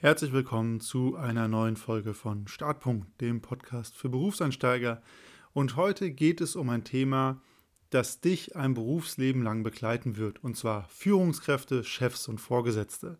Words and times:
Herzlich 0.00 0.32
willkommen 0.32 0.78
zu 0.78 1.16
einer 1.16 1.48
neuen 1.48 1.74
Folge 1.74 2.14
von 2.14 2.46
Startpunkt, 2.46 3.20
dem 3.20 3.40
Podcast 3.40 3.96
für 3.96 4.08
Berufseinsteiger. 4.08 5.02
Und 5.52 5.74
heute 5.74 6.12
geht 6.12 6.40
es 6.40 6.54
um 6.54 6.68
ein 6.68 6.84
Thema, 6.84 7.42
das 7.90 8.20
dich 8.20 8.54
ein 8.54 8.74
Berufsleben 8.74 9.42
lang 9.42 9.64
begleiten 9.64 10.16
wird, 10.16 10.44
und 10.44 10.56
zwar 10.56 10.86
Führungskräfte, 10.88 11.82
Chefs 11.82 12.28
und 12.28 12.40
Vorgesetzte. 12.40 13.18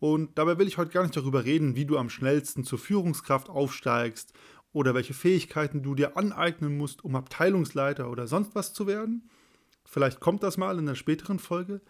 Und 0.00 0.36
dabei 0.36 0.58
will 0.58 0.66
ich 0.66 0.78
heute 0.78 0.90
gar 0.90 1.04
nicht 1.04 1.16
darüber 1.16 1.44
reden, 1.44 1.76
wie 1.76 1.84
du 1.86 1.96
am 1.96 2.10
schnellsten 2.10 2.64
zur 2.64 2.80
Führungskraft 2.80 3.48
aufsteigst 3.48 4.32
oder 4.72 4.94
welche 4.94 5.14
Fähigkeiten 5.14 5.84
du 5.84 5.94
dir 5.94 6.16
aneignen 6.16 6.76
musst, 6.76 7.04
um 7.04 7.14
Abteilungsleiter 7.14 8.10
oder 8.10 8.26
sonst 8.26 8.56
was 8.56 8.72
zu 8.72 8.88
werden. 8.88 9.30
Vielleicht 9.84 10.18
kommt 10.18 10.42
das 10.42 10.56
mal 10.56 10.76
in 10.76 10.86
der 10.86 10.96
späteren 10.96 11.38
Folge. 11.38 11.82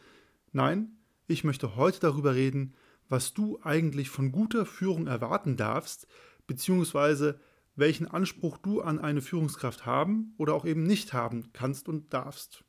Nein, 0.53 0.99
ich 1.27 1.43
möchte 1.43 1.75
heute 1.77 2.01
darüber 2.01 2.35
reden, 2.35 2.75
was 3.09 3.35
du 3.35 3.59
eigentlich 3.63 4.11
von 4.11 4.33
guter 4.33 4.67
Führung 4.67 5.07
erwarten 5.07 5.57
darfst, 5.57 6.07
beziehungsweise 6.47 7.41
welchen 7.75 8.09
Anspruch 8.09 8.59
du 8.59 8.81
an 8.81 8.99
eine 8.99 9.21
Führungskraft 9.21 9.85
haben 9.85 10.35
oder 10.39 10.55
auch 10.55 10.65
eben 10.65 10.85
nicht 10.85 11.13
haben 11.13 11.51
kannst 11.53 11.89
und 11.89 12.13
darfst. 12.13 12.65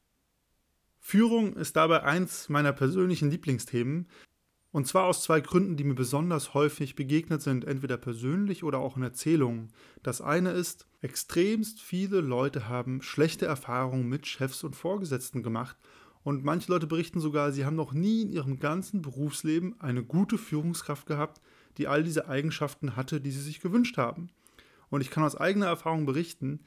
Führung 0.99 1.55
ist 1.55 1.75
dabei 1.75 2.03
eins 2.03 2.49
meiner 2.49 2.73
persönlichen 2.73 3.31
Lieblingsthemen, 3.31 4.07
und 4.71 4.85
zwar 4.85 5.05
aus 5.05 5.23
zwei 5.23 5.39
Gründen, 5.39 5.77
die 5.77 5.85
mir 5.85 5.95
besonders 5.95 6.53
häufig 6.53 6.95
begegnet 6.95 7.41
sind, 7.41 7.65
entweder 7.65 7.97
persönlich 7.97 8.63
oder 8.63 8.79
auch 8.79 8.97
in 8.97 9.03
Erzählungen. 9.03 9.71
Das 10.03 10.21
eine 10.21 10.51
ist, 10.51 10.87
extremst 11.01 11.81
viele 11.81 12.19
Leute 12.19 12.67
haben 12.67 13.01
schlechte 13.01 13.45
Erfahrungen 13.45 14.09
mit 14.09 14.27
Chefs 14.27 14.63
und 14.63 14.75
Vorgesetzten 14.75 15.41
gemacht 15.41 15.77
und 16.27 16.43
manche 16.43 16.69
Leute 16.69 16.87
berichten 16.87 17.21
sogar, 17.21 17.53
sie 17.53 17.63
haben 17.63 17.77
noch 17.77 17.93
nie 17.93 18.23
in 18.23 18.29
ihrem 18.29 18.59
ganzen 18.59 19.01
Berufsleben 19.01 19.79
eine 19.79 20.03
gute 20.03 20.37
Führungskraft 20.37 21.07
gehabt, 21.07 21.39
die 21.77 21.87
all 21.87 22.03
diese 22.03 22.27
Eigenschaften 22.27 22.97
hatte, 22.97 23.21
die 23.21 23.31
sie 23.31 23.39
sich 23.39 23.61
gewünscht 23.61 23.97
haben. 23.97 24.27
Und 24.89 24.99
ich 24.99 25.09
kann 25.09 25.23
aus 25.23 25.37
eigener 25.37 25.67
Erfahrung 25.67 26.05
berichten, 26.05 26.59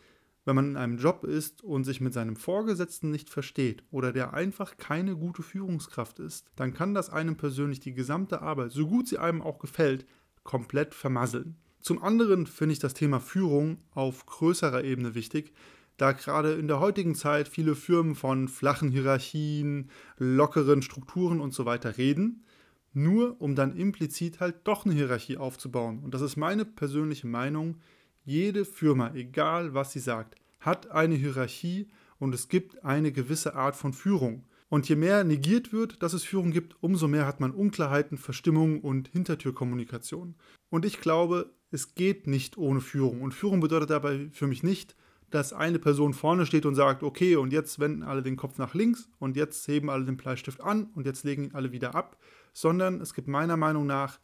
wenn 0.47 0.57
man 0.57 0.71
in 0.71 0.77
einem 0.79 0.97
Job 0.97 1.25
ist 1.25 1.63
und 1.63 1.85
sich 1.85 2.01
mit 2.01 2.15
seinem 2.15 2.37
Vorgesetzten 2.37 3.11
nicht 3.11 3.29
versteht 3.29 3.85
oder 3.91 4.15
der 4.15 4.33
einfach 4.33 4.79
keine 4.79 5.15
gute 5.15 5.43
Führungskraft 5.43 6.21
ist, 6.21 6.47
dann 6.57 6.73
kann 6.73 6.95
das 6.95 7.11
einem 7.11 7.37
persönlich 7.37 7.81
die 7.81 7.93
gesamte 7.93 8.41
Arbeit, 8.41 8.73
so 8.73 8.87
gut 8.87 9.09
sie 9.09 9.19
einem 9.19 9.43
auch 9.43 9.59
gefällt, 9.59 10.07
komplett 10.43 10.95
vermasseln. 10.95 11.57
Zum 11.83 12.03
anderen 12.03 12.47
finde 12.47 12.73
ich 12.73 12.79
das 12.79 12.95
Thema 12.95 13.21
Führung 13.21 13.77
auf 13.91 14.25
größerer 14.25 14.85
Ebene 14.85 15.15
wichtig, 15.15 15.53
da 16.01 16.13
gerade 16.13 16.55
in 16.55 16.67
der 16.67 16.81
heutigen 16.81 17.15
Zeit 17.15 17.49
viele 17.49 17.75
Firmen 17.75 18.15
von 18.15 18.49
flachen 18.49 18.91
Hierarchien, 18.91 19.91
lockeren 20.19 20.83
Strukturen 20.83 21.41
und 21.41 21.53
so 21.53 21.67
weiter 21.67 21.99
reden, 21.99 22.45
nur 22.93 23.41
um 23.41 23.55
dann 23.55 23.77
implizit 23.77 24.41
halt 24.41 24.57
doch 24.65 24.87
eine 24.87 24.95
Hierarchie 24.95 25.37
aufzubauen. 25.37 25.99
Und 25.99 26.15
das 26.15 26.23
ist 26.23 26.37
meine 26.37 26.65
persönliche 26.65 27.27
Meinung. 27.27 27.77
Jede 28.25 28.65
Firma, 28.65 29.13
egal 29.15 29.75
was 29.75 29.93
sie 29.93 30.01
sagt, 30.01 30.37
hat 30.61 30.91
eine 30.91 31.15
Hierarchie 31.15 31.89
und 32.19 32.35
es 32.35 32.49
gibt 32.49 32.85
eine 32.85 33.13
gewisse 33.13 33.55
Art 33.55 33.77
von 33.77 33.93
Führung. 33.93 34.45
Und 34.71 34.89
je 34.89 34.97
mehr 34.97 35.25
negiert 35.25 35.73
wird, 35.73 36.03
dass 36.03 36.13
es 36.13 36.25
Führung 36.25 36.53
gibt, 36.53 36.77
umso 36.81 37.09
mehr 37.09 37.27
hat 37.27 37.41
man 37.41 37.51
Unklarheiten, 37.51 38.17
Verstimmung 38.19 38.81
und 38.81 39.09
Hintertürkommunikation. 39.09 40.37
Und 40.71 40.85
ich 40.85 41.01
glaube, 41.01 41.53
es 41.73 41.95
geht 41.95 42.27
nicht 42.27 42.57
ohne 42.57 42.81
Führung. 42.81 43.21
Und 43.21 43.35
Führung 43.35 43.61
bedeutet 43.61 43.91
dabei 43.91 44.29
für 44.33 44.47
mich 44.47 44.63
nicht, 44.63 44.95
dass 45.31 45.53
eine 45.53 45.79
Person 45.79 46.13
vorne 46.13 46.47
steht 46.47 46.67
und 46.67 46.75
sagt, 46.75 47.03
okay, 47.03 47.37
und 47.37 47.53
jetzt 47.53 47.79
wenden 47.79 48.03
alle 48.03 48.23
den 48.23 48.37
Kopf 48.37 48.59
nach 48.59 48.75
links 48.75 49.09
und 49.19 49.37
jetzt 49.37 49.67
heben 49.69 49.91
alle 49.91 50.05
den 50.05 50.17
Bleistift 50.17 50.61
an 50.61 50.91
und 50.95 51.07
jetzt 51.07 51.25
legen 51.25 51.45
ihn 51.45 51.55
alle 51.55 51.73
wieder 51.73 51.95
ab, 51.95 52.17
sondern 52.53 53.01
es 53.01 53.15
gibt 53.15 53.29
meiner 53.29 53.57
Meinung 53.57 53.87
nach 53.87 54.19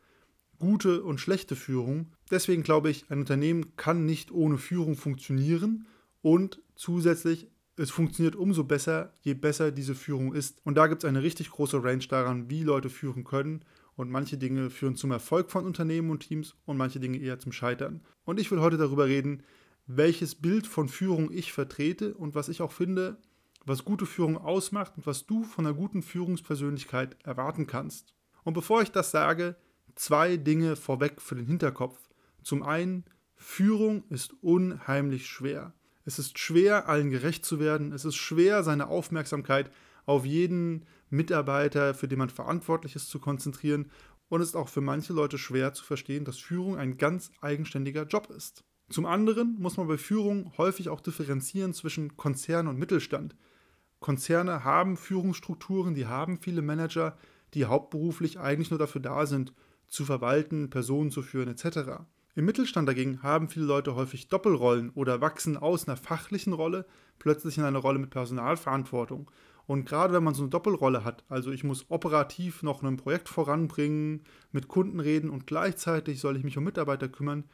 gute 0.59 1.03
und 1.03 1.21
schlechte 1.21 1.57
Führung. 1.57 2.13
Deswegen 2.31 2.63
glaube 2.63 2.91
ich, 2.91 3.11
ein 3.11 3.21
Unternehmen 3.21 3.77
kann 3.77 4.07
nicht 4.07 4.33
ohne 4.33 4.59
Führung 4.59 4.97
funktionieren 4.97 5.87
und 6.23 6.61
zusätzlich, 6.75 7.49
es 7.77 7.91
funktioniert 7.91 8.37
umso 8.37 8.65
besser, 8.65 9.13
je 9.21 9.35
besser 9.35 9.71
diese 9.71 9.95
Führung 9.95 10.35
ist. 10.35 10.61
Und 10.65 10.77
da 10.77 10.87
gibt 10.87 11.05
es 11.05 11.09
eine 11.09 11.23
richtig 11.23 11.51
große 11.51 11.85
Range 11.85 12.05
daran, 12.09 12.49
wie 12.49 12.63
Leute 12.63 12.89
führen 12.89 13.23
können. 13.23 13.65
Und 13.97 14.11
manche 14.11 14.37
Dinge 14.37 14.71
führen 14.71 14.97
zum 14.97 15.11
Erfolg 15.11 15.51
von 15.51 15.65
Unternehmen 15.65 16.11
und 16.11 16.21
Teams 16.21 16.55
und 16.65 16.77
manche 16.77 17.01
Dinge 17.01 17.19
eher 17.19 17.39
zum 17.39 17.53
Scheitern. 17.53 18.01
Und 18.25 18.41
ich 18.41 18.51
will 18.51 18.61
heute 18.61 18.77
darüber 18.77 19.07
reden, 19.07 19.43
welches 19.87 20.35
Bild 20.35 20.67
von 20.67 20.89
Führung 20.89 21.31
ich 21.31 21.53
vertrete 21.53 22.15
und 22.15 22.35
was 22.35 22.49
ich 22.49 22.61
auch 22.61 22.73
finde, 22.73 23.19
was 23.65 23.85
gute 23.85 24.07
Führung 24.07 24.39
ausmacht 24.39 24.93
und 24.97 25.07
was 25.07 25.27
du 25.27 25.43
von 25.43 25.67
einer 25.67 25.75
guten 25.75 26.03
Führungspersönlichkeit 26.03 27.17
erwarten 27.25 27.67
kannst. 27.67 28.15
Und 28.45 28.55
bevor 28.55 28.83
ich 28.83 28.93
das 28.93 29.11
sage, 29.11 29.57
zwei 29.97 30.37
Dinge 30.37 30.77
vorweg 30.77 31.21
für 31.21 31.35
den 31.35 31.47
Hinterkopf. 31.47 31.99
Zum 32.43 32.63
einen, 32.63 33.05
Führung 33.35 34.05
ist 34.09 34.35
unheimlich 34.43 35.27
schwer. 35.27 35.75
Es 36.05 36.19
ist 36.19 36.39
schwer, 36.39 36.89
allen 36.89 37.11
gerecht 37.11 37.45
zu 37.45 37.59
werden. 37.59 37.93
Es 37.93 38.05
ist 38.05 38.15
schwer, 38.15 38.63
seine 38.63 38.87
Aufmerksamkeit 38.87 39.71
auf 40.05 40.25
jeden 40.25 40.85
Mitarbeiter, 41.11 41.95
für 41.95 42.07
den 42.07 42.19
man 42.19 42.31
verantwortlich 42.31 42.95
ist, 42.95 43.11
zu 43.11 43.19
konzentrieren. 43.19 43.91
Und 44.29 44.41
es 44.41 44.51
ist 44.51 44.55
auch 44.55 44.69
für 44.69 44.81
manche 44.81 45.13
Leute 45.13 45.39
schwer 45.39 45.73
zu 45.73 45.85
verstehen, 45.85 46.25
dass 46.25 46.39
Führung 46.39 46.77
ein 46.77 46.99
ganz 46.99 47.33
eigenständiger 47.41 48.05
Job 48.05 48.31
ist. 48.31 48.65
Zum 48.89 49.07
anderen 49.07 49.57
muss 49.59 49.77
man 49.77 49.89
bei 49.89 49.99
Führung 49.99 50.53
häufig 50.59 50.89
auch 50.89 51.01
differenzieren 51.01 51.75
zwischen 51.75 52.17
Konzern 52.17 52.69
und 52.69 52.79
Mittelstand. 52.79 53.35
Konzerne 53.99 54.63
haben 54.63 54.97
Führungsstrukturen, 54.97 55.95
die 55.95 56.07
haben 56.07 56.39
viele 56.39 56.63
Manager, 56.63 57.17
die 57.55 57.65
hauptberuflich 57.65 58.39
eigentlich 58.39 58.71
nur 58.71 58.79
dafür 58.79 59.01
da 59.01 59.27
sind, 59.27 59.53
zu 59.89 60.05
verwalten, 60.05 60.71
Personen 60.71 61.11
zu 61.11 61.23
führen 61.23 61.49
etc. 61.49 62.03
Im 62.35 62.45
Mittelstand 62.45 62.89
dagegen 62.89 63.23
haben 63.23 63.49
viele 63.49 63.65
Leute 63.65 63.95
häufig 63.95 64.29
Doppelrollen 64.29 64.91
oder 64.91 65.21
wachsen 65.21 65.57
aus 65.57 65.89
einer 65.89 65.97
fachlichen 65.97 66.53
Rolle 66.53 66.87
plötzlich 67.19 67.59
in 67.59 67.65
eine 67.65 67.79
Rolle 67.79 67.99
mit 67.99 68.11
Personalverantwortung. 68.11 69.31
Und 69.67 69.85
gerade 69.87 70.13
wenn 70.13 70.23
man 70.23 70.35
so 70.35 70.43
eine 70.43 70.51
Doppelrolle 70.51 71.03
hat, 71.03 71.25
also 71.29 71.51
ich 71.51 71.65
muss 71.65 71.87
operativ 71.89 72.63
noch 72.63 72.83
ein 72.83 72.97
Projekt 72.97 73.29
voranbringen, 73.29 74.23
mit 74.53 74.69
Kunden 74.69 75.01
reden 75.01 75.31
und 75.31 75.47
gleichzeitig 75.47 76.21
soll 76.21 76.37
ich 76.37 76.45
mich 76.45 76.57
um 76.57 76.65
Mitarbeiter 76.65 77.09
kümmern, 77.09 77.45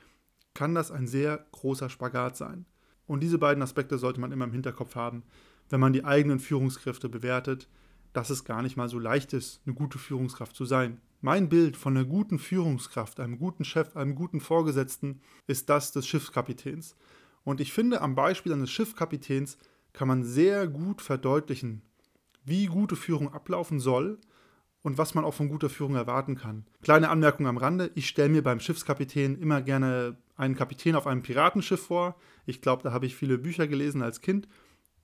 kann 0.54 0.74
das 0.74 0.90
ein 0.90 1.06
sehr 1.06 1.46
großer 1.52 1.88
Spagat 1.90 2.36
sein. 2.36 2.66
Und 3.06 3.20
diese 3.20 3.38
beiden 3.38 3.62
Aspekte 3.62 3.98
sollte 3.98 4.20
man 4.20 4.32
immer 4.32 4.44
im 4.44 4.52
Hinterkopf 4.52 4.94
haben, 4.94 5.22
wenn 5.68 5.80
man 5.80 5.92
die 5.92 6.04
eigenen 6.04 6.38
Führungskräfte 6.38 7.08
bewertet, 7.08 7.68
dass 8.12 8.30
es 8.30 8.44
gar 8.44 8.62
nicht 8.62 8.76
mal 8.76 8.88
so 8.88 8.98
leicht 8.98 9.32
ist, 9.32 9.60
eine 9.64 9.74
gute 9.74 9.98
Führungskraft 9.98 10.54
zu 10.54 10.64
sein. 10.64 11.00
Mein 11.20 11.48
Bild 11.48 11.76
von 11.76 11.96
einer 11.96 12.06
guten 12.06 12.38
Führungskraft, 12.38 13.20
einem 13.20 13.38
guten 13.38 13.64
Chef, 13.64 13.96
einem 13.96 14.14
guten 14.14 14.40
Vorgesetzten 14.40 15.20
ist 15.46 15.68
das 15.68 15.92
des 15.92 16.06
Schiffskapitäns. 16.06 16.96
Und 17.44 17.60
ich 17.60 17.72
finde, 17.72 18.00
am 18.00 18.14
Beispiel 18.14 18.52
eines 18.52 18.70
Schiffskapitäns 18.70 19.56
kann 19.92 20.08
man 20.08 20.24
sehr 20.24 20.66
gut 20.66 21.00
verdeutlichen, 21.00 21.82
wie 22.44 22.66
gute 22.66 22.96
Führung 22.96 23.32
ablaufen 23.32 23.80
soll 23.80 24.18
und 24.82 24.98
was 24.98 25.14
man 25.14 25.24
auch 25.24 25.34
von 25.34 25.48
guter 25.48 25.70
Führung 25.70 25.94
erwarten 25.94 26.36
kann. 26.36 26.66
Kleine 26.82 27.08
Anmerkung 27.08 27.46
am 27.46 27.56
Rande, 27.56 27.90
ich 27.94 28.08
stelle 28.08 28.28
mir 28.28 28.42
beim 28.42 28.60
Schiffskapitän 28.60 29.38
immer 29.38 29.62
gerne 29.62 30.16
einen 30.36 30.56
Kapitän 30.56 30.96
auf 30.96 31.06
einem 31.06 31.22
Piratenschiff 31.22 31.86
vor. 31.86 32.16
Ich 32.46 32.60
glaube, 32.60 32.82
da 32.82 32.92
habe 32.92 33.06
ich 33.06 33.14
viele 33.14 33.38
Bücher 33.38 33.68
gelesen 33.68 34.02
als 34.02 34.20
Kind. 34.20 34.48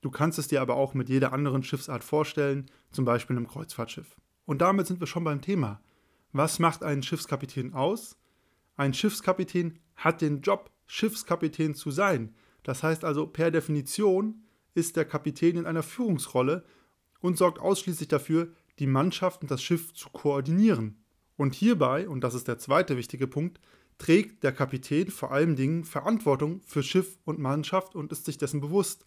Du 0.00 0.10
kannst 0.10 0.38
es 0.38 0.48
dir 0.48 0.60
aber 0.62 0.74
auch 0.74 0.94
mit 0.94 1.08
jeder 1.08 1.32
anderen 1.32 1.62
Schiffsart 1.62 2.04
vorstellen, 2.04 2.66
zum 2.90 3.04
Beispiel 3.04 3.36
einem 3.36 3.48
Kreuzfahrtschiff. 3.48 4.16
Und 4.46 4.60
damit 4.60 4.86
sind 4.86 5.00
wir 5.00 5.06
schon 5.06 5.24
beim 5.24 5.40
Thema. 5.40 5.80
Was 6.32 6.58
macht 6.58 6.82
einen 6.82 7.02
Schiffskapitän 7.02 7.72
aus? 7.72 8.16
Ein 8.76 8.94
Schiffskapitän 8.94 9.78
hat 9.96 10.20
den 10.20 10.40
Job, 10.40 10.70
Schiffskapitän 10.86 11.74
zu 11.74 11.90
sein. 11.90 12.34
Das 12.62 12.82
heißt 12.82 13.04
also, 13.04 13.26
per 13.26 13.50
Definition 13.50 14.42
ist 14.74 14.96
der 14.96 15.04
Kapitän 15.04 15.56
in 15.56 15.66
einer 15.66 15.82
Führungsrolle 15.82 16.64
und 17.20 17.36
sorgt 17.36 17.58
ausschließlich 17.58 18.08
dafür, 18.08 18.52
die 18.78 18.86
Mannschaft 18.86 19.42
und 19.42 19.50
das 19.50 19.62
Schiff 19.62 19.92
zu 19.94 20.10
koordinieren. 20.10 21.02
Und 21.36 21.54
hierbei, 21.54 22.08
und 22.08 22.22
das 22.22 22.34
ist 22.34 22.48
der 22.48 22.58
zweite 22.58 22.96
wichtige 22.96 23.26
Punkt, 23.26 23.60
trägt 23.98 24.44
der 24.44 24.52
Kapitän 24.52 25.10
vor 25.10 25.32
allen 25.32 25.56
Dingen 25.56 25.84
Verantwortung 25.84 26.60
für 26.64 26.82
Schiff 26.82 27.18
und 27.24 27.38
Mannschaft 27.38 27.94
und 27.94 28.12
ist 28.12 28.24
sich 28.24 28.38
dessen 28.38 28.60
bewusst. 28.60 29.04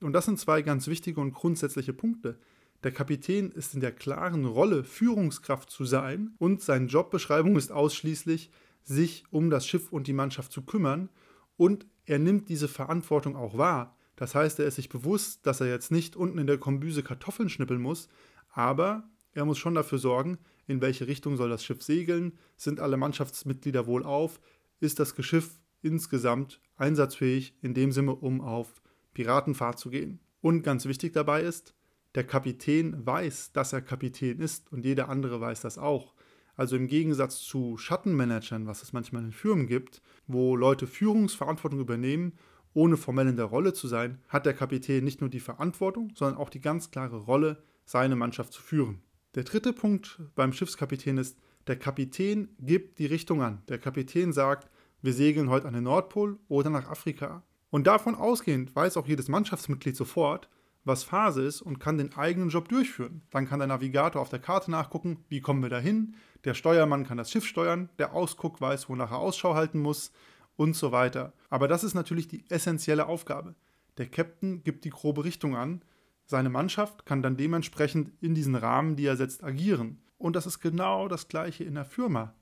Und 0.00 0.12
das 0.14 0.24
sind 0.24 0.38
zwei 0.38 0.62
ganz 0.62 0.86
wichtige 0.88 1.20
und 1.20 1.32
grundsätzliche 1.32 1.92
Punkte. 1.92 2.38
Der 2.82 2.92
Kapitän 2.92 3.50
ist 3.50 3.74
in 3.74 3.80
der 3.80 3.92
klaren 3.92 4.46
Rolle, 4.46 4.84
Führungskraft 4.84 5.70
zu 5.70 5.84
sein 5.84 6.34
und 6.38 6.62
seine 6.62 6.86
Jobbeschreibung 6.86 7.56
ist 7.56 7.70
ausschließlich, 7.70 8.50
sich 8.82 9.24
um 9.30 9.50
das 9.50 9.66
Schiff 9.66 9.92
und 9.92 10.06
die 10.06 10.14
Mannschaft 10.14 10.52
zu 10.52 10.62
kümmern 10.62 11.10
und 11.58 11.86
er 12.06 12.18
nimmt 12.18 12.48
diese 12.48 12.68
Verantwortung 12.68 13.36
auch 13.36 13.58
wahr. 13.58 13.96
Das 14.16 14.34
heißt, 14.34 14.58
er 14.60 14.66
ist 14.66 14.76
sich 14.76 14.88
bewusst, 14.88 15.46
dass 15.46 15.60
er 15.60 15.68
jetzt 15.68 15.90
nicht 15.90 16.16
unten 16.16 16.38
in 16.38 16.46
der 16.46 16.58
Kombüse 16.58 17.02
Kartoffeln 17.02 17.50
schnippeln 17.50 17.80
muss, 17.80 18.08
aber 18.50 19.08
er 19.32 19.44
muss 19.44 19.58
schon 19.58 19.74
dafür 19.74 19.98
sorgen, 19.98 20.38
in 20.66 20.80
welche 20.80 21.06
Richtung 21.06 21.36
soll 21.36 21.50
das 21.50 21.64
Schiff 21.64 21.82
segeln, 21.82 22.38
sind 22.56 22.80
alle 22.80 22.96
Mannschaftsmitglieder 22.96 23.86
wohlauf, 23.86 24.40
ist 24.80 25.00
das 25.00 25.14
Schiff 25.18 25.60
insgesamt 25.82 26.60
einsatzfähig, 26.76 27.54
in 27.62 27.74
dem 27.74 27.92
Sinne, 27.92 28.14
um 28.14 28.40
auf 28.40 28.82
Piratenfahrt 29.14 29.78
zu 29.78 29.90
gehen. 29.90 30.20
Und 30.40 30.62
ganz 30.62 30.86
wichtig 30.86 31.12
dabei 31.12 31.42
ist, 31.42 31.74
der 32.14 32.24
Kapitän 32.24 33.06
weiß, 33.06 33.52
dass 33.52 33.72
er 33.72 33.82
Kapitän 33.82 34.40
ist 34.40 34.72
und 34.72 34.84
jeder 34.84 35.08
andere 35.08 35.40
weiß 35.40 35.60
das 35.60 35.78
auch. 35.78 36.14
Also 36.56 36.76
im 36.76 36.88
Gegensatz 36.88 37.40
zu 37.40 37.78
Schattenmanagern, 37.78 38.66
was 38.66 38.82
es 38.82 38.92
manchmal 38.92 39.24
in 39.24 39.32
Firmen 39.32 39.66
gibt, 39.66 40.02
wo 40.26 40.56
Leute 40.56 40.86
Führungsverantwortung 40.86 41.80
übernehmen, 41.80 42.32
ohne 42.74 42.96
formell 42.96 43.28
in 43.28 43.36
der 43.36 43.46
Rolle 43.46 43.72
zu 43.72 43.88
sein, 43.88 44.18
hat 44.28 44.46
der 44.46 44.54
Kapitän 44.54 45.04
nicht 45.04 45.20
nur 45.20 45.30
die 45.30 45.40
Verantwortung, 45.40 46.12
sondern 46.14 46.38
auch 46.38 46.50
die 46.50 46.60
ganz 46.60 46.90
klare 46.90 47.16
Rolle, 47.16 47.62
seine 47.84 48.16
Mannschaft 48.16 48.52
zu 48.52 48.62
führen. 48.62 49.02
Der 49.34 49.44
dritte 49.44 49.72
Punkt 49.72 50.20
beim 50.34 50.52
Schiffskapitän 50.52 51.18
ist, 51.18 51.38
der 51.66 51.78
Kapitän 51.78 52.48
gibt 52.58 52.98
die 52.98 53.06
Richtung 53.06 53.42
an. 53.42 53.62
Der 53.68 53.78
Kapitän 53.78 54.32
sagt, 54.32 54.68
wir 55.02 55.12
segeln 55.12 55.50
heute 55.50 55.68
an 55.68 55.74
den 55.74 55.84
Nordpol 55.84 56.38
oder 56.48 56.70
nach 56.70 56.88
Afrika. 56.88 57.42
Und 57.70 57.86
davon 57.86 58.14
ausgehend 58.14 58.74
weiß 58.74 58.96
auch 58.96 59.06
jedes 59.06 59.28
Mannschaftsmitglied 59.28 59.96
sofort, 59.96 60.48
was 60.84 61.04
Phase 61.04 61.42
ist 61.42 61.62
und 61.62 61.78
kann 61.78 61.98
den 61.98 62.14
eigenen 62.14 62.48
Job 62.48 62.68
durchführen. 62.68 63.22
Dann 63.30 63.46
kann 63.46 63.60
der 63.60 63.68
Navigator 63.68 64.20
auf 64.20 64.30
der 64.30 64.38
Karte 64.38 64.70
nachgucken, 64.70 65.24
wie 65.28 65.40
kommen 65.40 65.62
wir 65.62 65.68
dahin. 65.68 66.16
Der 66.44 66.54
Steuermann 66.54 67.06
kann 67.06 67.18
das 67.18 67.30
Schiff 67.30 67.46
steuern, 67.46 67.90
der 67.98 68.14
Ausguck 68.14 68.60
weiß, 68.60 68.88
wonach 68.88 69.10
er 69.10 69.18
Ausschau 69.18 69.54
halten 69.54 69.80
muss 69.80 70.10
und 70.56 70.74
so 70.74 70.90
weiter. 70.90 71.32
Aber 71.50 71.68
das 71.68 71.84
ist 71.84 71.94
natürlich 71.94 72.28
die 72.28 72.44
essentielle 72.50 73.06
Aufgabe. 73.06 73.54
Der 73.98 74.06
Captain 74.06 74.62
gibt 74.62 74.84
die 74.84 74.90
grobe 74.90 75.24
Richtung 75.24 75.56
an, 75.56 75.82
seine 76.30 76.48
Mannschaft 76.48 77.06
kann 77.06 77.22
dann 77.22 77.36
dementsprechend 77.36 78.12
in 78.20 78.36
diesen 78.36 78.54
Rahmen, 78.54 78.94
die 78.94 79.04
er 79.04 79.16
setzt, 79.16 79.42
agieren. 79.42 80.00
Und 80.16 80.36
das 80.36 80.46
ist 80.46 80.60
genau 80.60 81.08
das 81.08 81.26
gleiche 81.26 81.64
in 81.64 81.74
der 81.74 81.84
Firma. 81.84 82.34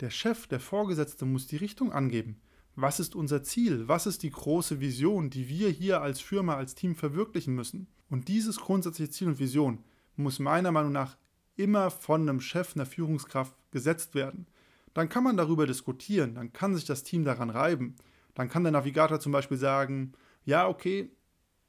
Der 0.00 0.10
Chef, 0.10 0.46
der 0.46 0.60
Vorgesetzte 0.60 1.24
muss 1.24 1.46
die 1.46 1.56
Richtung 1.56 1.90
angeben. 1.90 2.42
Was 2.76 3.00
ist 3.00 3.14
unser 3.14 3.42
Ziel? 3.42 3.88
Was 3.88 4.04
ist 4.04 4.24
die 4.24 4.30
große 4.30 4.78
Vision, 4.80 5.30
die 5.30 5.48
wir 5.48 5.70
hier 5.70 6.02
als 6.02 6.20
Firma, 6.20 6.56
als 6.56 6.74
Team 6.74 6.96
verwirklichen 6.96 7.54
müssen? 7.54 7.86
Und 8.10 8.28
dieses 8.28 8.58
grundsätzliche 8.58 9.10
Ziel 9.10 9.28
und 9.28 9.38
Vision 9.38 9.82
muss 10.16 10.38
meiner 10.38 10.70
Meinung 10.70 10.92
nach 10.92 11.16
immer 11.56 11.90
von 11.90 12.28
einem 12.28 12.42
Chef, 12.42 12.76
einer 12.76 12.84
Führungskraft 12.84 13.54
gesetzt 13.70 14.14
werden. 14.14 14.46
Dann 14.92 15.08
kann 15.08 15.24
man 15.24 15.38
darüber 15.38 15.66
diskutieren, 15.66 16.34
dann 16.34 16.52
kann 16.52 16.74
sich 16.74 16.84
das 16.84 17.04
Team 17.04 17.24
daran 17.24 17.48
reiben. 17.48 17.96
Dann 18.34 18.50
kann 18.50 18.64
der 18.64 18.72
Navigator 18.72 19.18
zum 19.18 19.32
Beispiel 19.32 19.56
sagen, 19.56 20.12
ja, 20.44 20.68
okay, 20.68 21.10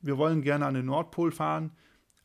wir 0.05 0.17
wollen 0.17 0.41
gerne 0.41 0.65
an 0.65 0.75
den 0.75 0.85
Nordpol 0.85 1.31
fahren, 1.31 1.71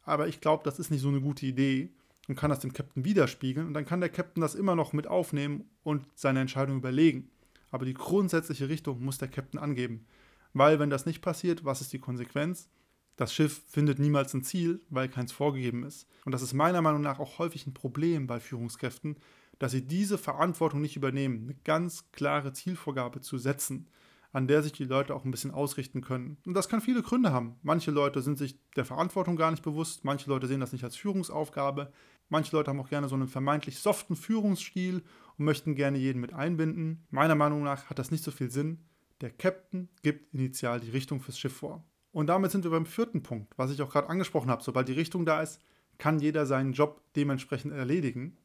aber 0.02 0.28
ich 0.28 0.40
glaube, 0.40 0.62
das 0.64 0.78
ist 0.78 0.90
nicht 0.90 1.00
so 1.00 1.08
eine 1.08 1.20
gute 1.20 1.46
Idee 1.46 1.90
und 2.28 2.36
kann 2.36 2.50
das 2.50 2.60
dem 2.60 2.72
Captain 2.72 3.04
widerspiegeln 3.04 3.66
und 3.66 3.74
dann 3.74 3.86
kann 3.86 4.00
der 4.00 4.10
Captain 4.10 4.40
das 4.40 4.54
immer 4.54 4.76
noch 4.76 4.92
mit 4.92 5.06
aufnehmen 5.06 5.64
und 5.82 6.06
seine 6.14 6.40
Entscheidung 6.40 6.76
überlegen. 6.76 7.30
Aber 7.70 7.86
die 7.86 7.94
grundsätzliche 7.94 8.68
Richtung 8.68 9.02
muss 9.02 9.18
der 9.18 9.28
Captain 9.28 9.58
angeben. 9.58 10.04
Weil, 10.52 10.78
wenn 10.78 10.90
das 10.90 11.06
nicht 11.06 11.22
passiert, 11.22 11.64
was 11.64 11.80
ist 11.80 11.92
die 11.92 12.00
Konsequenz? 12.00 12.68
Das 13.16 13.32
Schiff 13.32 13.62
findet 13.68 13.98
niemals 13.98 14.34
ein 14.34 14.42
Ziel, 14.42 14.80
weil 14.90 15.08
keins 15.08 15.30
vorgegeben 15.30 15.84
ist. 15.84 16.08
Und 16.24 16.32
das 16.32 16.42
ist 16.42 16.52
meiner 16.52 16.82
Meinung 16.82 17.02
nach 17.02 17.20
auch 17.20 17.38
häufig 17.38 17.66
ein 17.66 17.74
Problem 17.74 18.26
bei 18.26 18.40
Führungskräften, 18.40 19.16
dass 19.58 19.72
sie 19.72 19.86
diese 19.86 20.18
Verantwortung 20.18 20.80
nicht 20.80 20.96
übernehmen, 20.96 21.44
eine 21.44 21.56
ganz 21.64 22.10
klare 22.12 22.52
Zielvorgabe 22.52 23.20
zu 23.20 23.38
setzen, 23.38 23.88
an 24.32 24.46
der 24.46 24.62
sich 24.62 24.72
die 24.72 24.84
Leute 24.84 25.14
auch 25.14 25.24
ein 25.24 25.30
bisschen 25.30 25.50
ausrichten 25.50 26.00
können. 26.00 26.36
Und 26.46 26.54
das 26.54 26.68
kann 26.68 26.80
viele 26.80 27.02
Gründe 27.02 27.32
haben. 27.32 27.56
Manche 27.62 27.90
Leute 27.90 28.22
sind 28.22 28.38
sich 28.38 28.58
der 28.76 28.84
Verantwortung 28.84 29.36
gar 29.36 29.50
nicht 29.50 29.62
bewusst, 29.62 30.04
manche 30.04 30.30
Leute 30.30 30.46
sehen 30.46 30.60
das 30.60 30.72
nicht 30.72 30.84
als 30.84 30.96
Führungsaufgabe, 30.96 31.92
manche 32.28 32.54
Leute 32.54 32.70
haben 32.70 32.80
auch 32.80 32.88
gerne 32.88 33.08
so 33.08 33.16
einen 33.16 33.28
vermeintlich 33.28 33.78
soften 33.78 34.16
Führungsstil 34.16 35.02
und 35.38 35.44
möchten 35.44 35.74
gerne 35.74 35.98
jeden 35.98 36.20
mit 36.20 36.32
einbinden. 36.32 37.06
Meiner 37.10 37.34
Meinung 37.34 37.62
nach 37.62 37.90
hat 37.90 37.98
das 37.98 38.10
nicht 38.10 38.24
so 38.24 38.30
viel 38.30 38.50
Sinn. 38.50 38.84
Der 39.20 39.30
Captain 39.30 39.88
gibt 40.02 40.32
initial 40.32 40.80
die 40.80 40.90
Richtung 40.90 41.20
fürs 41.20 41.38
Schiff 41.38 41.56
vor. 41.56 41.84
Und 42.12 42.28
damit 42.28 42.50
sind 42.50 42.64
wir 42.64 42.70
beim 42.70 42.86
vierten 42.86 43.22
Punkt, 43.22 43.52
was 43.56 43.70
ich 43.70 43.82
auch 43.82 43.90
gerade 43.90 44.08
angesprochen 44.08 44.50
habe. 44.50 44.62
Sobald 44.62 44.88
die 44.88 44.94
Richtung 44.94 45.24
da 45.24 45.42
ist, 45.42 45.60
kann 45.98 46.18
jeder 46.18 46.46
seinen 46.46 46.72
Job 46.72 47.02
dementsprechend 47.14 47.72
erledigen. 47.72 48.36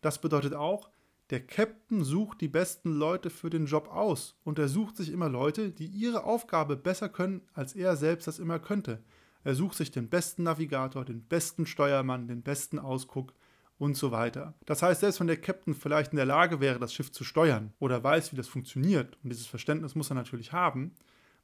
Das 0.00 0.20
bedeutet 0.20 0.54
auch, 0.54 0.90
der 1.30 1.46
Captain 1.46 2.04
sucht 2.04 2.40
die 2.40 2.48
besten 2.48 2.92
Leute 2.92 3.28
für 3.28 3.50
den 3.50 3.66
Job 3.66 3.88
aus 3.88 4.36
und 4.44 4.58
er 4.58 4.68
sucht 4.68 4.96
sich 4.96 5.12
immer 5.12 5.28
Leute, 5.28 5.70
die 5.70 5.86
ihre 5.86 6.24
Aufgabe 6.24 6.76
besser 6.76 7.08
können, 7.08 7.42
als 7.52 7.74
er 7.74 7.96
selbst 7.96 8.26
das 8.26 8.38
immer 8.38 8.58
könnte. 8.58 9.02
Er 9.44 9.54
sucht 9.54 9.76
sich 9.76 9.90
den 9.90 10.08
besten 10.08 10.44
Navigator, 10.44 11.04
den 11.04 11.22
besten 11.22 11.66
Steuermann, 11.66 12.28
den 12.28 12.42
besten 12.42 12.78
Ausguck 12.78 13.34
und 13.78 13.96
so 13.96 14.10
weiter. 14.10 14.54
Das 14.66 14.82
heißt, 14.82 15.00
selbst 15.00 15.20
wenn 15.20 15.26
der 15.26 15.40
Captain 15.40 15.74
vielleicht 15.74 16.12
in 16.12 16.16
der 16.16 16.26
Lage 16.26 16.60
wäre, 16.60 16.78
das 16.78 16.92
Schiff 16.92 17.12
zu 17.12 17.24
steuern 17.24 17.72
oder 17.78 18.02
weiß, 18.02 18.32
wie 18.32 18.36
das 18.36 18.48
funktioniert, 18.48 19.18
und 19.22 19.30
dieses 19.30 19.46
Verständnis 19.46 19.94
muss 19.94 20.10
er 20.10 20.16
natürlich 20.16 20.52
haben, 20.52 20.94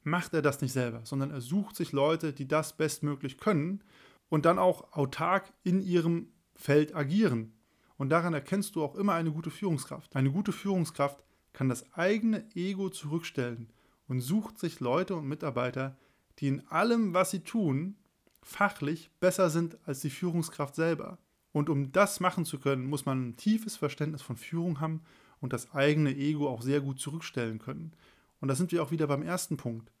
macht 0.03 0.33
er 0.33 0.41
das 0.41 0.61
nicht 0.61 0.73
selber, 0.73 1.01
sondern 1.03 1.31
er 1.31 1.41
sucht 1.41 1.75
sich 1.75 1.91
Leute, 1.91 2.33
die 2.33 2.47
das 2.47 2.75
bestmöglich 2.75 3.37
können 3.37 3.83
und 4.29 4.45
dann 4.45 4.59
auch 4.59 4.93
autark 4.93 5.51
in 5.63 5.81
ihrem 5.81 6.29
Feld 6.55 6.95
agieren. 6.95 7.53
Und 7.97 8.09
daran 8.09 8.33
erkennst 8.33 8.75
du 8.75 8.83
auch 8.83 8.95
immer 8.95 9.13
eine 9.13 9.31
gute 9.31 9.51
Führungskraft. 9.51 10.15
Eine 10.15 10.31
gute 10.31 10.51
Führungskraft 10.51 11.23
kann 11.53 11.69
das 11.69 11.91
eigene 11.93 12.43
Ego 12.55 12.89
zurückstellen 12.89 13.71
und 14.07 14.21
sucht 14.21 14.59
sich 14.59 14.79
Leute 14.79 15.15
und 15.15 15.27
Mitarbeiter, 15.27 15.97
die 16.39 16.47
in 16.49 16.67
allem, 16.67 17.13
was 17.13 17.31
sie 17.31 17.39
tun, 17.39 17.95
fachlich 18.43 19.09
besser 19.19 19.49
sind 19.49 19.77
als 19.85 20.01
die 20.01 20.09
Führungskraft 20.09 20.75
selber. 20.75 21.17
Und 21.51 21.69
um 21.69 21.91
das 21.93 22.19
machen 22.19 22.43
zu 22.43 22.59
können, 22.59 22.85
muss 22.85 23.05
man 23.05 23.29
ein 23.29 23.37
tiefes 23.37 23.77
Verständnis 23.77 24.21
von 24.21 24.35
Führung 24.35 24.81
haben 24.81 25.01
und 25.39 25.53
das 25.53 25.73
eigene 25.73 26.15
Ego 26.15 26.49
auch 26.49 26.61
sehr 26.61 26.81
gut 26.81 26.99
zurückstellen 26.99 27.59
können. 27.59 27.93
Und 28.41 28.49
da 28.49 28.55
sind 28.55 28.71
wir 28.71 28.83
auch 28.83 28.91
wieder 28.91 29.07
beim 29.07 29.23
ersten 29.23 29.55
Punkt. 29.55 29.91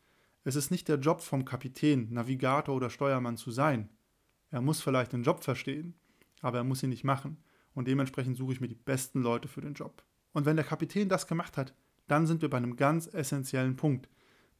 Es 0.43 0.55
ist 0.55 0.69
nicht 0.69 0.87
der 0.89 0.99
Job 0.99 1.21
vom 1.21 1.45
Kapitän, 1.45 2.11
Navigator 2.11 2.75
oder 2.75 2.89
Steuermann 2.89 3.37
zu 3.37 3.51
sein. 3.51 3.89
Er 4.51 4.61
muss 4.61 4.81
vielleicht 4.81 5.13
den 5.13 5.23
Job 5.23 5.43
verstehen, 5.43 5.95
aber 6.41 6.59
er 6.59 6.63
muss 6.63 6.83
ihn 6.83 6.89
nicht 6.89 7.03
machen. 7.03 7.37
Und 7.75 7.87
dementsprechend 7.87 8.37
suche 8.37 8.53
ich 8.53 8.61
mir 8.61 8.67
die 8.67 8.75
besten 8.75 9.21
Leute 9.21 9.47
für 9.47 9.61
den 9.61 9.75
Job. 9.75 10.03
Und 10.33 10.45
wenn 10.45 10.55
der 10.55 10.65
Kapitän 10.65 11.09
das 11.09 11.27
gemacht 11.27 11.57
hat, 11.57 11.75
dann 12.07 12.25
sind 12.25 12.41
wir 12.41 12.49
bei 12.49 12.57
einem 12.57 12.75
ganz 12.75 13.07
essentiellen 13.13 13.75
Punkt. 13.75 14.09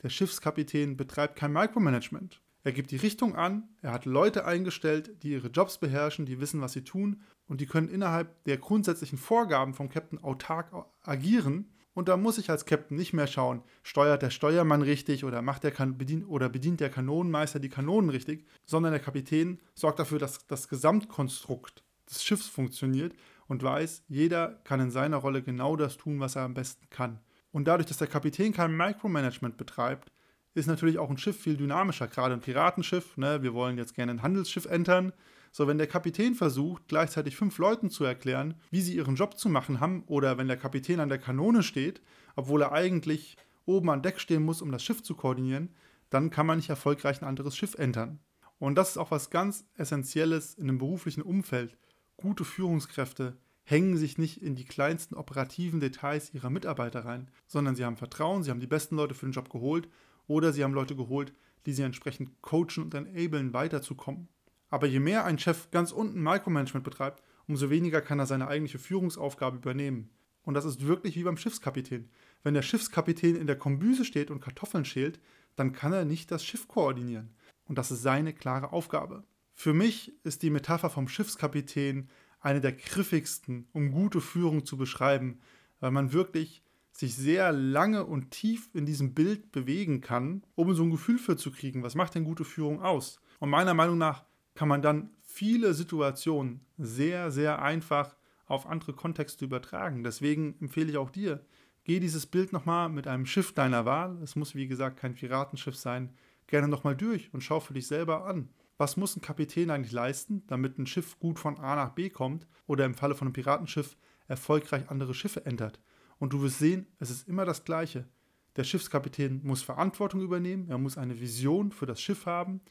Der 0.04 0.10
Schiffskapitän 0.10 0.98
betreibt 0.98 1.38
kein 1.38 1.54
Micromanagement. 1.54 2.42
Er 2.64 2.72
gibt 2.72 2.92
die 2.92 2.98
Richtung 2.98 3.36
an, 3.36 3.70
er 3.82 3.92
hat 3.92 4.06
Leute 4.06 4.46
eingestellt, 4.46 5.22
die 5.24 5.34
ihre 5.34 5.50
Jobs 5.50 5.78
beherrschen, 5.78 6.26
die 6.26 6.40
wissen, 6.40 6.62
was 6.62 6.74
sie 6.74 6.84
tun 6.84 7.22
und 7.48 7.62
die 7.62 7.68
können 7.68 7.90
innerhalb 7.90 8.44
der 8.46 8.58
grundsätzlichen 8.58 9.20
Vorgaben 9.20 9.76
vom 9.76 9.88
Captain 9.88 10.18
autark 10.24 10.72
agieren. 11.04 11.72
Und 11.94 12.10
da 12.10 12.18
muss 12.18 12.40
ich 12.40 12.50
als 12.50 12.66
Captain 12.66 12.98
nicht 12.98 13.14
mehr 13.14 13.28
schauen, 13.28 13.62
steuert 13.84 14.24
der 14.24 14.32
Steuermann 14.32 14.82
richtig 14.82 15.24
oder 15.24 15.44
macht 15.44 15.64
der 15.64 15.72
kan 15.72 15.98
bedient, 15.98 16.28
oder 16.28 16.50
bedient 16.50 16.80
der 16.80 16.90
Kanonenmeister 16.90 17.60
die 17.60 17.70
Kanonen 17.70 18.10
richtig, 18.10 18.46
sondern 18.66 18.92
der 18.92 19.00
Kapitän 19.00 19.60
sorgt 19.76 20.00
dafür, 20.00 20.20
dass 20.20 20.46
das 20.48 20.68
Gesamtkonstrukt 20.68 21.85
des 22.10 22.24
Schiffs 22.24 22.48
funktioniert 22.48 23.14
und 23.48 23.64
weiß, 23.64 24.04
jeder 24.08 24.60
kann 24.64 24.80
in 24.80 24.92
seiner 24.92 25.18
Rolle 25.18 25.42
genau 25.42 25.76
das 25.76 25.98
tun, 25.98 26.20
was 26.20 26.36
er 26.36 26.44
am 26.44 26.54
besten 26.54 26.90
kann. 26.90 27.20
Und 27.52 27.66
dadurch, 27.68 27.88
dass 27.88 27.98
der 27.98 28.08
Kapitän 28.08 28.54
kein 28.54 28.76
Micromanagement 28.76 29.58
betreibt, 29.58 30.12
ist 30.56 30.68
natürlich 30.68 30.98
auch 30.98 31.10
ein 31.10 31.18
Schiff 31.18 31.40
viel 31.40 31.58
dynamischer, 31.58 32.08
gerade 32.08 32.34
ein 32.34 32.42
Piratenschiff. 32.42 33.18
Ne? 33.18 33.44
Wir 33.44 33.54
wollen 33.54 33.78
jetzt 33.78 33.94
gerne 33.94 34.14
ein 34.14 34.24
Handelsschiff 34.24 34.66
entern. 34.66 35.14
So, 35.52 35.68
wenn 35.68 35.78
der 35.78 35.88
Kapitän 35.88 36.36
versucht, 36.36 36.88
gleichzeitig 36.88 37.36
fünf 37.36 37.58
Leuten 37.58 37.90
zu 37.90 38.04
erklären, 38.04 38.56
wie 38.72 38.82
sie 38.82 38.96
ihren 38.96 39.16
Job 39.16 39.38
zu 39.38 39.48
machen 39.48 39.80
haben, 39.80 40.04
oder 40.08 40.38
wenn 40.38 40.48
der 40.48 40.58
Kapitän 40.58 41.00
an 41.00 41.10
der 41.10 41.18
Kanone 41.18 41.64
steht, 41.64 42.02
obwohl 42.36 42.62
er 42.62 42.74
eigentlich 42.74 43.38
oben 43.66 43.90
an 43.90 44.02
Deck 44.02 44.20
stehen 44.20 44.44
muss, 44.44 44.62
um 44.62 44.72
das 44.72 44.84
Schiff 44.84 45.02
zu 45.04 45.16
koordinieren, 45.16 45.74
dann 46.10 46.30
kann 46.30 46.46
man 46.46 46.58
nicht 46.58 46.70
erfolgreich 46.70 47.22
ein 47.22 47.28
anderes 47.28 47.56
Schiff 47.56 47.76
entern. 47.76 48.20
Und 48.60 48.76
das 48.76 48.92
ist 48.92 48.98
auch 48.98 49.12
was 49.12 49.30
ganz 49.30 49.66
Essentielles 49.76 50.56
in 50.56 50.64
einem 50.64 50.78
beruflichen 50.78 51.22
Umfeld. 51.22 51.78
Gute 52.18 52.46
Führungskräfte 52.46 53.38
hängen 53.64 53.98
sich 53.98 54.18
nicht 54.18 54.42
in 54.42 54.56
die 54.56 54.66
kleinsten 54.66 55.16
operativen 55.16 55.80
Details 55.80 56.34
ihrer 56.34 56.50
Mitarbeiter 56.50 57.04
rein, 57.04 57.30
sondern 57.48 57.76
sie 57.76 57.84
haben 57.84 57.98
Vertrauen, 57.98 58.44
sie 58.44 58.52
haben 58.52 58.60
die 58.60 58.68
besten 58.68 58.96
Leute 58.96 59.16
für 59.16 59.26
den 59.26 59.34
Job 59.34 59.50
geholt 59.50 59.90
oder 60.28 60.54
sie 60.54 60.64
haben 60.64 60.74
Leute 60.74 60.96
geholt, 60.96 61.34
die 61.66 61.74
sie 61.74 61.82
entsprechend 61.82 62.42
coachen 62.42 62.84
und 62.84 62.94
enablen, 62.94 63.54
weiterzukommen. 63.54 64.28
Aber 64.70 64.88
je 64.88 65.00
mehr 65.00 65.26
ein 65.26 65.40
Chef 65.40 65.72
ganz 65.72 65.92
unten 65.92 66.22
Micromanagement 66.22 66.84
betreibt, 66.84 67.24
umso 67.48 67.70
weniger 67.70 68.02
kann 68.02 68.20
er 68.20 68.26
seine 68.26 68.48
eigentliche 68.48 68.80
Führungsaufgabe 68.80 69.58
übernehmen. 69.58 70.10
Und 70.44 70.54
das 70.54 70.66
ist 70.66 70.86
wirklich 70.86 71.16
wie 71.16 71.24
beim 71.24 71.38
Schiffskapitän. 71.38 72.10
Wenn 72.44 72.54
der 72.54 72.62
Schiffskapitän 72.62 73.36
in 73.36 73.48
der 73.48 73.58
Kombüse 73.58 74.06
steht 74.06 74.30
und 74.30 74.42
Kartoffeln 74.42 74.86
schält, 74.86 75.20
dann 75.56 75.74
kann 75.74 75.94
er 75.94 76.06
nicht 76.06 76.32
das 76.32 76.46
Schiff 76.46 76.68
koordinieren. 76.68 77.34
Und 77.66 77.78
das 77.78 77.92
ist 77.92 78.04
seine 78.04 78.34
klare 78.34 78.72
Aufgabe. 78.72 79.24
Für 79.56 79.74
mich 79.74 80.14
ist 80.24 80.44
die 80.44 80.50
Metapher 80.50 80.90
vom 80.90 81.08
Schiffskapitän 81.08 82.10
eine 82.42 82.62
der 82.62 82.74
griffigsten, 82.74 83.68
um 83.72 83.92
gute 83.92 84.22
Führung 84.22 84.66
zu 84.66 84.78
beschreiben, 84.78 85.40
weil 85.80 85.92
man 85.92 86.14
wirklich 86.14 86.62
sich 86.92 87.16
sehr 87.16 87.52
lange 87.52 88.06
und 88.06 88.32
tief 88.32 88.70
in 88.74 88.86
diesem 88.86 89.14
Bild 89.14 89.52
bewegen 89.52 90.02
kann, 90.02 90.44
um 90.56 90.74
so 90.74 90.84
ein 90.84 90.92
Gefühl 90.92 91.18
für 91.18 91.38
zu 91.38 91.52
kriegen, 91.52 91.84
was 91.84 91.96
macht 91.96 92.16
denn 92.16 92.24
gute 92.24 92.46
Führung 92.46 92.82
aus? 92.82 93.20
Und 93.40 93.50
meiner 93.50 93.74
Meinung 93.74 93.98
nach 93.98 94.26
kann 94.54 94.68
man 94.68 94.82
dann 94.82 95.10
viele 95.22 95.74
Situationen 95.74 96.62
sehr, 96.78 97.32
sehr 97.32 97.62
einfach 97.62 98.16
auf 98.46 98.68
andere 98.68 98.94
Kontexte 98.94 99.46
übertragen. 99.46 100.04
Deswegen 100.04 100.56
empfehle 100.62 100.92
ich 100.92 100.98
auch 100.98 101.10
dir, 101.10 101.46
geh 101.84 102.00
dieses 102.00 102.26
Bild 102.26 102.54
nochmal 102.54 102.90
mit 102.90 103.08
einem 103.08 103.26
Schiff 103.26 103.54
deiner 103.54 103.86
Wahl, 103.86 104.18
es 104.22 104.36
muss 104.36 104.56
wie 104.56 104.68
gesagt 104.68 104.98
kein 104.98 105.16
Piratenschiff 105.16 105.76
sein, 105.76 106.14
gerne 106.48 106.68
nochmal 106.68 106.96
durch 106.96 107.34
und 107.34 107.42
schau 107.42 107.60
für 107.60 107.74
dich 107.74 107.88
selber 107.88 108.26
an. 108.26 108.50
Was 108.78 108.98
muss 108.98 109.16
ein 109.16 109.22
Kapitän 109.22 109.70
eigentlich 109.70 109.92
leisten, 109.92 110.44
damit 110.48 110.78
ein 110.78 110.88
Schiff 110.88 111.18
gut 111.20 111.40
von 111.40 111.58
A 111.58 111.76
nach 111.76 111.92
B 111.92 112.10
kommt 112.10 112.48
oder 112.68 112.86
im 112.86 112.94
Falle 112.94 113.16
von 113.16 113.28
einem 113.28 113.34
Piratenschiff 113.34 113.98
erfolgreich 114.28 114.90
andere 114.90 115.14
Schiffe 115.14 115.46
entert. 115.46 115.80
Und 116.20 116.34
du 116.34 116.42
wirst 116.42 116.60
sehen, 116.60 116.88
es 117.00 117.10
ist 117.10 117.28
immer 117.28 117.46
das 117.46 117.64
Gleiche. 117.64 118.08
Der 118.56 118.64
Schiffskapitän 118.64 119.42
muss 119.44 119.64
Verantwortung 119.64 120.22
übernehmen, 120.22 120.70
er 120.70 120.78
muss 120.78 120.98
eine 120.98 121.20
Vision 121.20 121.72
für 121.72 121.86
das 121.86 122.02
Schiff 122.02 122.26
haben, 122.26 122.62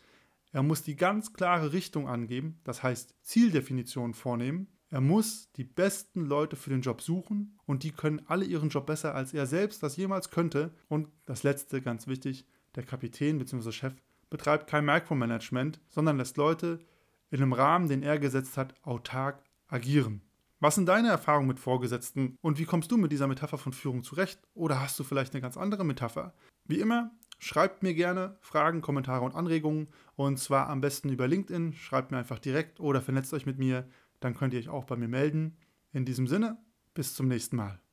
er 0.52 0.62
muss 0.62 0.82
die 0.82 0.96
ganz 0.96 1.32
klare 1.32 1.72
Richtung 1.72 2.08
angeben, 2.08 2.60
das 2.64 2.82
heißt 2.82 3.14
Zieldefinitionen 3.22 4.14
vornehmen, 4.14 4.68
er 4.94 5.00
muss 5.00 5.50
die 5.52 5.64
besten 5.64 6.24
Leute 6.24 6.54
für 6.54 6.70
den 6.70 6.80
Job 6.80 7.02
suchen 7.02 7.58
und 7.66 7.82
die 7.82 7.90
können 7.90 8.22
alle 8.26 8.44
ihren 8.44 8.68
Job 8.68 8.86
besser, 8.86 9.14
als 9.14 9.34
er 9.34 9.46
selbst 9.46 9.82
das 9.82 9.96
jemals 9.96 10.30
könnte. 10.30 10.72
Und 10.86 11.08
das 11.26 11.42
letzte, 11.42 11.82
ganz 11.82 12.06
wichtig, 12.06 12.46
der 12.76 12.84
Kapitän 12.84 13.38
bzw. 13.38 13.72
Chef 13.72 13.94
betreibt 14.34 14.66
kein 14.66 14.84
Micromanagement, 14.84 15.80
sondern 15.88 16.16
lässt 16.16 16.36
Leute 16.36 16.80
in 17.30 17.40
einem 17.40 17.52
Rahmen, 17.52 17.88
den 17.88 18.02
er 18.02 18.18
gesetzt 18.18 18.56
hat, 18.56 18.74
autark 18.82 19.44
agieren. 19.68 20.22
Was 20.58 20.74
sind 20.74 20.86
deine 20.86 21.06
Erfahrungen 21.06 21.46
mit 21.46 21.60
Vorgesetzten 21.60 22.36
und 22.40 22.58
wie 22.58 22.64
kommst 22.64 22.90
du 22.90 22.96
mit 22.96 23.12
dieser 23.12 23.28
Metapher 23.28 23.58
von 23.58 23.72
Führung 23.72 24.02
zurecht? 24.02 24.40
Oder 24.52 24.80
hast 24.80 24.98
du 24.98 25.04
vielleicht 25.04 25.34
eine 25.34 25.40
ganz 25.40 25.56
andere 25.56 25.84
Metapher? 25.84 26.34
Wie 26.64 26.80
immer, 26.80 27.12
schreibt 27.38 27.84
mir 27.84 27.94
gerne 27.94 28.36
Fragen, 28.40 28.80
Kommentare 28.80 29.24
und 29.24 29.36
Anregungen 29.36 29.86
und 30.16 30.40
zwar 30.40 30.68
am 30.68 30.80
besten 30.80 31.10
über 31.10 31.28
LinkedIn. 31.28 31.74
Schreibt 31.74 32.10
mir 32.10 32.18
einfach 32.18 32.40
direkt 32.40 32.80
oder 32.80 33.02
vernetzt 33.02 33.32
euch 33.34 33.46
mit 33.46 33.60
mir, 33.60 33.88
dann 34.18 34.34
könnt 34.34 34.52
ihr 34.52 34.58
euch 34.58 34.68
auch 34.68 34.84
bei 34.84 34.96
mir 34.96 35.06
melden. 35.06 35.56
In 35.92 36.04
diesem 36.04 36.26
Sinne, 36.26 36.58
bis 36.92 37.14
zum 37.14 37.28
nächsten 37.28 37.54
Mal. 37.54 37.83